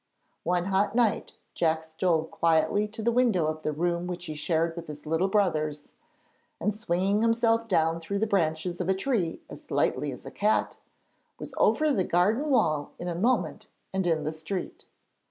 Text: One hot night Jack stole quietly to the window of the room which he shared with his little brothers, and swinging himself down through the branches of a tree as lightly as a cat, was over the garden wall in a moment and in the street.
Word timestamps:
One 0.41 0.65
hot 0.65 0.95
night 0.95 1.33
Jack 1.53 1.83
stole 1.83 2.23
quietly 2.25 2.87
to 2.87 3.03
the 3.03 3.11
window 3.11 3.45
of 3.45 3.61
the 3.61 3.71
room 3.71 4.07
which 4.07 4.25
he 4.25 4.33
shared 4.33 4.75
with 4.75 4.87
his 4.87 5.05
little 5.05 5.27
brothers, 5.27 5.93
and 6.59 6.73
swinging 6.73 7.21
himself 7.21 7.67
down 7.67 7.99
through 7.99 8.17
the 8.17 8.25
branches 8.25 8.81
of 8.81 8.89
a 8.89 8.95
tree 8.95 9.41
as 9.47 9.69
lightly 9.69 10.11
as 10.11 10.25
a 10.25 10.31
cat, 10.31 10.79
was 11.37 11.53
over 11.55 11.91
the 11.93 12.03
garden 12.03 12.49
wall 12.49 12.93
in 12.97 13.07
a 13.07 13.13
moment 13.13 13.67
and 13.93 14.07
in 14.07 14.23
the 14.23 14.31
street. 14.33 14.85